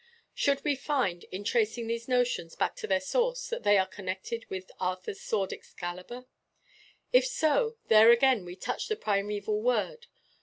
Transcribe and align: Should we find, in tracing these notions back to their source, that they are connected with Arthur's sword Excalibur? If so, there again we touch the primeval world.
Should 0.33 0.63
we 0.63 0.75
find, 0.75 1.25
in 1.25 1.43
tracing 1.43 1.85
these 1.85 2.07
notions 2.07 2.55
back 2.55 2.75
to 2.77 2.87
their 2.87 2.99
source, 2.99 3.49
that 3.49 3.61
they 3.61 3.77
are 3.77 3.85
connected 3.85 4.49
with 4.49 4.71
Arthur's 4.79 5.21
sword 5.21 5.53
Excalibur? 5.53 6.25
If 7.13 7.27
so, 7.27 7.77
there 7.85 8.09
again 8.09 8.43
we 8.43 8.55
touch 8.55 8.87
the 8.87 8.95
primeval 8.95 9.61
world. 9.61 10.07